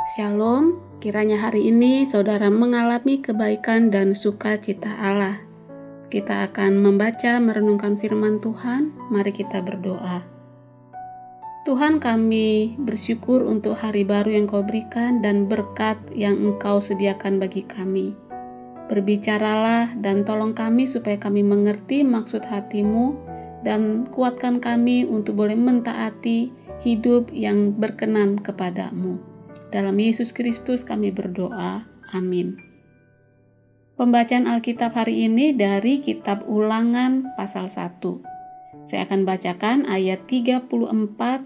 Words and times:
Shalom, 0.00 0.80
kiranya 0.96 1.36
hari 1.44 1.68
ini 1.68 2.08
saudara 2.08 2.48
mengalami 2.48 3.20
kebaikan 3.20 3.92
dan 3.92 4.16
sukacita 4.16 4.96
Allah. 4.96 5.44
Kita 6.08 6.48
akan 6.48 6.80
membaca 6.80 7.36
merenungkan 7.36 8.00
firman 8.00 8.40
Tuhan, 8.40 8.96
mari 9.12 9.28
kita 9.28 9.60
berdoa. 9.60 10.24
Tuhan 11.68 12.00
kami 12.00 12.80
bersyukur 12.80 13.44
untuk 13.44 13.76
hari 13.76 14.08
baru 14.08 14.40
yang 14.40 14.48
kau 14.48 14.64
berikan 14.64 15.20
dan 15.20 15.52
berkat 15.52 16.00
yang 16.16 16.40
engkau 16.40 16.80
sediakan 16.80 17.36
bagi 17.36 17.68
kami. 17.68 18.16
Berbicaralah 18.88 20.00
dan 20.00 20.24
tolong 20.24 20.56
kami 20.56 20.88
supaya 20.88 21.20
kami 21.20 21.44
mengerti 21.44 22.08
maksud 22.08 22.48
hatimu 22.48 23.20
dan 23.60 24.08
kuatkan 24.08 24.64
kami 24.64 25.04
untuk 25.04 25.36
boleh 25.44 25.60
mentaati 25.60 26.56
hidup 26.80 27.28
yang 27.36 27.76
berkenan 27.76 28.40
kepadamu. 28.40 29.29
Dalam 29.70 29.94
Yesus 30.02 30.34
Kristus 30.34 30.82
kami 30.82 31.14
berdoa. 31.14 31.86
Amin. 32.10 32.58
Pembacaan 33.94 34.50
Alkitab 34.50 34.98
hari 34.98 35.30
ini 35.30 35.54
dari 35.54 36.02
kitab 36.02 36.42
Ulangan 36.50 37.38
pasal 37.38 37.70
1. 37.70 38.02
Saya 38.82 39.06
akan 39.06 39.22
bacakan 39.22 39.86
ayat 39.86 40.26
34 40.26 40.66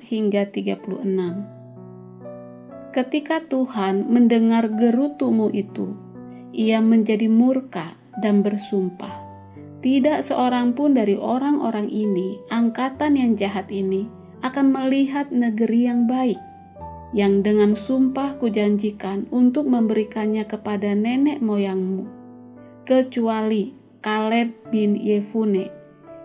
hingga 0.08 0.48
36. 0.48 2.96
Ketika 2.96 3.44
Tuhan 3.44 4.08
mendengar 4.08 4.72
gerutumu 4.72 5.52
itu, 5.52 5.92
ia 6.48 6.80
menjadi 6.80 7.28
murka 7.28 7.92
dan 8.24 8.40
bersumpah. 8.40 9.20
Tidak 9.84 10.24
seorang 10.24 10.72
pun 10.72 10.96
dari 10.96 11.12
orang-orang 11.12 11.92
ini, 11.92 12.40
angkatan 12.48 13.20
yang 13.20 13.36
jahat 13.36 13.68
ini, 13.68 14.08
akan 14.40 14.72
melihat 14.72 15.28
negeri 15.28 15.92
yang 15.92 16.08
baik 16.08 16.40
yang 17.14 17.46
dengan 17.46 17.78
sumpah 17.78 18.36
kujanjikan 18.42 19.30
untuk 19.30 19.70
memberikannya 19.70 20.42
kepada 20.50 20.98
nenek 20.98 21.38
moyangmu, 21.38 22.10
kecuali 22.82 23.72
Kaleb 24.02 24.50
bin 24.74 24.98
Yefune. 24.98 25.70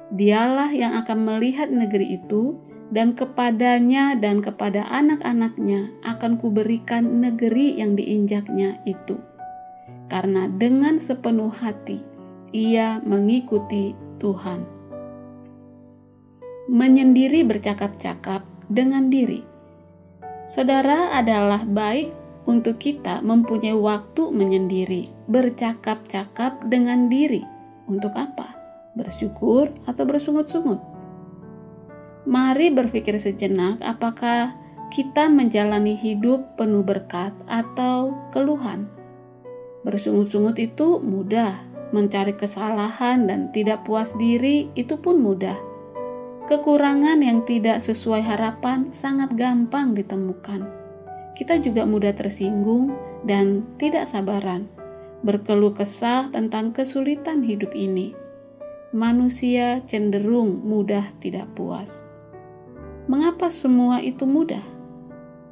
Dialah 0.10 0.74
yang 0.74 0.98
akan 0.98 1.30
melihat 1.30 1.70
negeri 1.70 2.18
itu, 2.18 2.58
dan 2.90 3.14
kepadanya 3.14 4.18
dan 4.18 4.42
kepada 4.42 4.90
anak-anaknya 4.90 5.94
akan 6.02 6.42
kuberikan 6.42 7.22
negeri 7.22 7.78
yang 7.78 7.94
diinjaknya 7.94 8.82
itu. 8.90 9.22
Karena 10.10 10.50
dengan 10.50 10.98
sepenuh 10.98 11.54
hati 11.54 12.02
ia 12.50 12.98
mengikuti 13.06 13.94
Tuhan. 14.18 14.66
Menyendiri 16.66 17.46
bercakap-cakap 17.46 18.42
dengan 18.74 19.14
diri 19.14 19.49
Saudara 20.50 21.14
adalah 21.14 21.62
baik 21.62 22.10
untuk 22.50 22.82
kita 22.82 23.22
mempunyai 23.22 23.78
waktu 23.78 24.34
menyendiri, 24.34 25.14
bercakap-cakap 25.30 26.66
dengan 26.66 27.06
diri. 27.06 27.46
Untuk 27.86 28.18
apa? 28.18 28.58
Bersyukur 28.98 29.70
atau 29.86 30.10
bersungut-sungut? 30.10 30.82
Mari 32.26 32.74
berpikir 32.74 33.22
sejenak 33.22 33.78
apakah 33.86 34.58
kita 34.90 35.30
menjalani 35.30 35.94
hidup 35.94 36.58
penuh 36.58 36.82
berkat 36.82 37.30
atau 37.46 38.18
keluhan. 38.34 38.90
Bersungut-sungut 39.86 40.58
itu 40.58 40.98
mudah, 40.98 41.62
mencari 41.94 42.34
kesalahan 42.34 43.30
dan 43.30 43.54
tidak 43.54 43.86
puas 43.86 44.18
diri 44.18 44.74
itu 44.74 44.98
pun 44.98 45.22
mudah 45.22 45.69
Kekurangan 46.50 47.22
yang 47.22 47.46
tidak 47.46 47.78
sesuai 47.78 48.26
harapan 48.26 48.90
sangat 48.90 49.38
gampang 49.38 49.94
ditemukan. 49.94 50.66
Kita 51.38 51.62
juga 51.62 51.86
mudah 51.86 52.10
tersinggung 52.18 52.90
dan 53.22 53.70
tidak 53.78 54.10
sabaran, 54.10 54.66
berkeluh 55.22 55.78
kesah 55.78 56.34
tentang 56.34 56.74
kesulitan 56.74 57.46
hidup 57.46 57.70
ini. 57.78 58.18
Manusia 58.90 59.86
cenderung 59.86 60.66
mudah 60.66 61.14
tidak 61.22 61.46
puas. 61.54 62.02
Mengapa 63.06 63.54
semua 63.54 64.02
itu 64.02 64.26
mudah? 64.26 64.66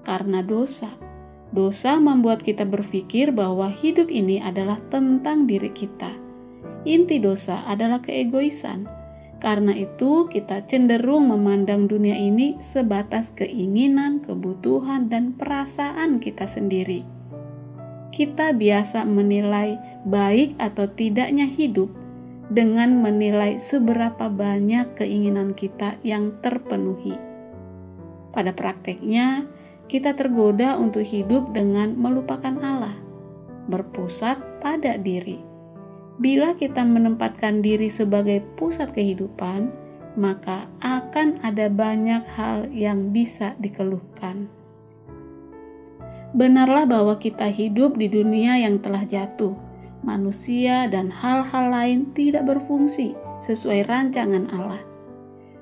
Karena 0.01 0.41
dosa. 0.41 0.97
Dosa 1.53 2.01
membuat 2.01 2.41
kita 2.41 2.65
berpikir 2.65 3.29
bahwa 3.37 3.69
hidup 3.69 4.09
ini 4.09 4.41
adalah 4.41 4.81
tentang 4.89 5.45
diri 5.45 5.69
kita. 5.69 6.17
Inti 6.89 7.21
dosa 7.21 7.61
adalah 7.69 8.01
keegoisan 8.01 8.96
karena 9.37 9.77
itu, 9.77 10.25
kita 10.25 10.65
cenderung 10.65 11.29
memandang 11.29 11.85
dunia 11.85 12.17
ini 12.17 12.57
sebatas 12.57 13.29
keinginan, 13.29 14.17
kebutuhan, 14.25 15.13
dan 15.13 15.37
perasaan 15.37 16.17
kita 16.17 16.49
sendiri. 16.49 17.05
Kita 18.09 18.57
biasa 18.57 19.05
menilai 19.05 19.77
baik 20.09 20.57
atau 20.57 20.89
tidaknya 20.89 21.45
hidup 21.45 21.93
dengan 22.49 22.97
menilai 22.97 23.61
seberapa 23.61 24.25
banyak 24.25 24.97
keinginan 24.97 25.53
kita 25.53 26.01
yang 26.01 26.33
terpenuhi. 26.41 27.13
Pada 28.33 28.57
prakteknya, 28.57 29.45
kita 29.85 30.17
tergoda 30.17 30.81
untuk 30.81 31.05
hidup 31.05 31.53
dengan 31.53 31.93
melupakan 31.93 32.57
Allah, 32.57 32.97
berpusat 33.69 34.41
pada 34.65 34.97
diri 34.97 35.46
Bila 36.17 36.57
kita 36.57 36.81
menempatkan 36.81 37.61
diri 37.61 37.93
sebagai 37.93 38.41
pusat 38.57 38.89
kehidupan, 38.89 39.69
maka 40.17 40.65
akan 40.81 41.37
ada 41.45 41.69
banyak 41.69 42.25
hal 42.33 42.73
yang 42.73 43.13
bisa 43.13 43.53
dikeluhkan. 43.61 44.49
Benarlah 46.33 46.89
bahwa 46.89 47.21
kita 47.21 47.45
hidup 47.47 47.95
di 48.01 48.09
dunia 48.09 48.57
yang 48.57 48.81
telah 48.81 49.05
jatuh. 49.05 49.53
Manusia 50.01 50.85
dan 50.89 51.09
hal-hal 51.09 51.73
lain 51.73 52.13
tidak 52.13 52.45
berfungsi 52.45 53.17
sesuai 53.41 53.85
rancangan 53.89 54.49
Allah. 54.53 54.81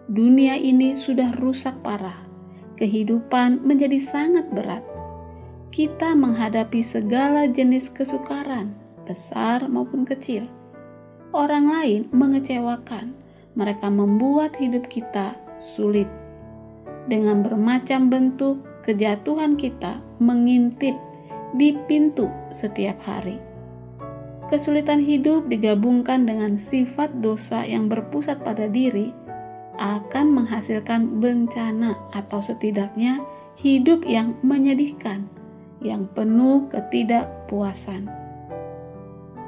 Dunia 0.07 0.55
ini 0.55 0.95
sudah 0.95 1.35
rusak 1.39 1.79
parah. 1.83 2.27
Kehidupan 2.75 3.63
menjadi 3.63 3.99
sangat 3.99 4.51
berat. 4.51 4.83
Kita 5.71 6.15
menghadapi 6.15 6.83
segala 6.83 7.47
jenis 7.47 7.91
kesukaran, 7.91 8.75
besar 9.05 9.69
maupun 9.69 10.03
kecil. 10.03 10.49
Orang 11.31 11.71
lain 11.71 12.09
mengecewakan, 12.11 13.15
mereka 13.55 13.87
membuat 13.87 14.57
hidup 14.59 14.89
kita 14.91 15.37
sulit. 15.57 16.09
Dengan 17.05 17.45
bermacam 17.45 18.09
bentuk, 18.11 18.65
kejatuhan 18.81 19.55
kita 19.55 20.01
mengintip 20.17 20.97
di 21.53 21.77
pintu 21.85 22.27
setiap 22.51 22.99
hari. 23.05 23.39
Kesulitan 24.45 25.01
hidup 25.01 25.49
digabungkan 25.49 26.29
dengan 26.29 26.61
sifat 26.61 27.17
dosa 27.17 27.65
yang 27.65 27.89
berpusat 27.89 28.45
pada 28.45 28.69
diri 28.69 29.09
akan 29.81 30.37
menghasilkan 30.37 31.17
bencana 31.19 31.97
atau 32.13 32.39
setidaknya 32.39 33.19
hidup 33.57 34.05
yang 34.05 34.37
menyedihkan, 34.45 35.27
yang 35.81 36.07
penuh 36.11 36.69
ketidakpuasan. 36.69 38.24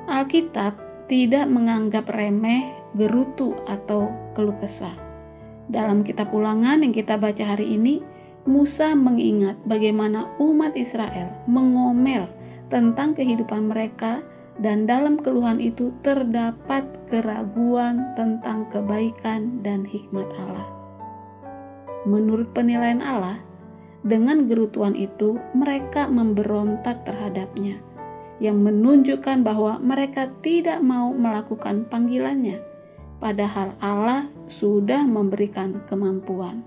Alkitab 0.08 1.04
tidak 1.12 1.52
menganggap 1.52 2.08
remeh, 2.08 2.64
gerutu, 2.96 3.60
atau 3.68 4.08
keluh 4.32 4.56
kesah. 4.56 4.96
Dalam 5.68 6.08
kitab 6.08 6.32
ulangan 6.32 6.80
yang 6.80 6.96
kita 6.96 7.20
baca 7.20 7.44
hari 7.44 7.76
ini, 7.76 8.00
Musa 8.48 8.96
mengingat 8.96 9.60
bagaimana 9.68 10.32
umat 10.40 10.80
Israel 10.80 11.36
mengomel 11.44 12.32
tentang 12.72 13.12
kehidupan 13.20 13.68
mereka 13.68 14.24
dan 14.56 14.88
dalam 14.88 15.20
keluhan 15.20 15.60
itu 15.60 15.92
terdapat 16.00 16.88
keraguan 17.12 18.16
tentang 18.16 18.64
kebaikan 18.72 19.60
dan 19.60 19.84
hikmat 19.84 20.32
Allah. 20.40 20.68
Menurut 22.08 22.56
penilaian 22.56 23.04
Allah, 23.04 23.44
dengan 24.08 24.48
gerutuan 24.48 24.96
itu 24.96 25.36
mereka 25.52 26.08
memberontak 26.08 27.04
terhadapnya 27.04 27.84
yang 28.38 28.62
menunjukkan 28.62 29.42
bahwa 29.42 29.82
mereka 29.82 30.30
tidak 30.46 30.82
mau 30.86 31.10
melakukan 31.14 31.90
panggilannya, 31.90 32.62
padahal 33.18 33.74
Allah 33.82 34.30
sudah 34.46 35.06
memberikan 35.10 35.82
kemampuan. 35.90 36.62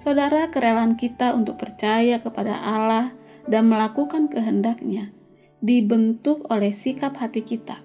Saudara, 0.00 0.48
kerelaan 0.48 0.96
kita 0.96 1.36
untuk 1.36 1.60
percaya 1.60 2.22
kepada 2.24 2.56
Allah 2.56 3.12
dan 3.44 3.68
melakukan 3.68 4.32
kehendaknya 4.32 5.12
dibentuk 5.60 6.48
oleh 6.48 6.72
sikap 6.72 7.20
hati 7.20 7.44
kita. 7.44 7.84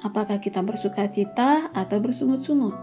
Apakah 0.00 0.40
kita 0.40 0.64
bersuka 0.64 1.04
cita 1.12 1.68
atau 1.72 2.00
bersungut-sungut? 2.00 2.76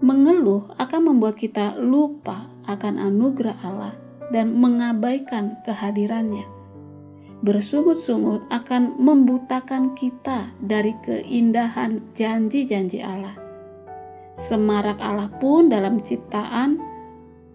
Mengeluh 0.00 0.70
akan 0.80 1.12
membuat 1.12 1.36
kita 1.36 1.76
lupa 1.76 2.48
akan 2.64 3.00
anugerah 3.00 3.58
Allah 3.64 4.07
dan 4.34 4.56
mengabaikan 4.56 5.60
kehadirannya. 5.64 6.44
Bersungut-sungut 7.38 8.50
akan 8.50 8.98
membutakan 8.98 9.94
kita 9.94 10.50
dari 10.58 10.90
keindahan 11.06 12.02
janji-janji 12.12 12.98
Allah. 12.98 13.38
Semarak 14.34 14.98
Allah 14.98 15.30
pun 15.38 15.70
dalam 15.70 16.02
ciptaan 16.02 16.82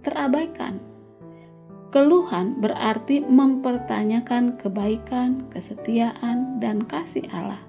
terabaikan. 0.04 0.80
Keluhan 1.92 2.58
berarti 2.58 3.22
mempertanyakan 3.22 4.58
kebaikan, 4.58 5.46
kesetiaan, 5.52 6.58
dan 6.58 6.82
kasih 6.88 7.28
Allah. 7.30 7.62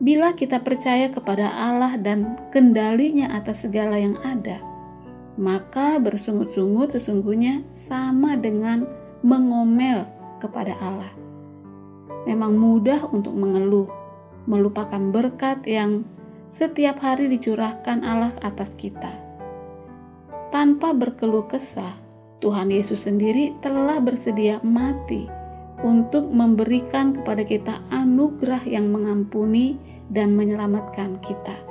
Bila 0.00 0.32
kita 0.32 0.60
percaya 0.64 1.12
kepada 1.12 1.48
Allah 1.48 1.96
dan 2.00 2.36
kendalinya 2.52 3.32
atas 3.36 3.68
segala 3.68 4.00
yang 4.00 4.16
ada, 4.24 4.60
maka 5.38 6.00
bersungut-sungut 6.02 6.96
sesungguhnya 6.96 7.62
sama 7.76 8.34
dengan 8.34 8.88
mengomel 9.20 10.08
kepada 10.40 10.74
Allah. 10.80 11.12
Memang 12.24 12.56
mudah 12.56 13.08
untuk 13.12 13.36
mengeluh, 13.36 13.88
melupakan 14.48 15.00
berkat 15.12 15.64
yang 15.68 16.04
setiap 16.50 16.98
hari 17.00 17.30
dicurahkan 17.30 18.02
Allah 18.02 18.34
atas 18.42 18.74
kita. 18.74 19.12
Tanpa 20.50 20.90
berkeluh 20.90 21.46
kesah, 21.46 21.94
Tuhan 22.42 22.74
Yesus 22.74 23.06
sendiri 23.06 23.54
telah 23.62 24.02
bersedia 24.02 24.58
mati 24.66 25.30
untuk 25.80 26.28
memberikan 26.28 27.14
kepada 27.14 27.46
kita 27.46 27.80
anugerah 27.94 28.66
yang 28.66 28.90
mengampuni 28.90 29.78
dan 30.10 30.34
menyelamatkan 30.34 31.22
kita. 31.22 31.69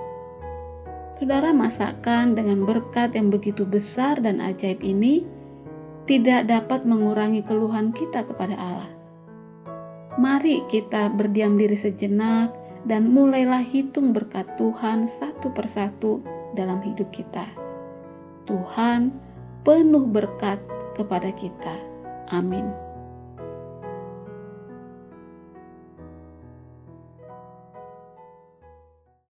Saudara, 1.19 1.51
masakan 1.51 2.31
dengan 2.31 2.63
berkat 2.63 3.11
yang 3.11 3.27
begitu 3.27 3.67
besar 3.67 4.23
dan 4.23 4.39
ajaib 4.39 4.79
ini 4.79 5.27
tidak 6.07 6.47
dapat 6.47 6.87
mengurangi 6.87 7.43
keluhan 7.43 7.91
kita 7.91 8.23
kepada 8.23 8.55
Allah. 8.55 8.87
Mari 10.15 10.63
kita 10.71 11.11
berdiam 11.11 11.59
diri 11.59 11.75
sejenak 11.75 12.55
dan 12.87 13.11
mulailah 13.11 13.59
hitung 13.59 14.15
berkat 14.15 14.47
Tuhan 14.55 15.11
satu 15.11 15.51
persatu 15.51 16.23
dalam 16.55 16.79
hidup 16.87 17.11
kita. 17.11 17.43
Tuhan 18.47 19.11
penuh 19.67 20.07
berkat 20.07 20.63
kepada 20.95 21.35
kita. 21.35 21.75
Amin. 22.31 22.88